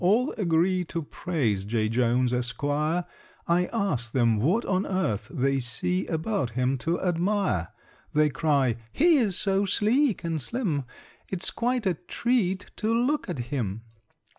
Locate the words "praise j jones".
1.03-2.33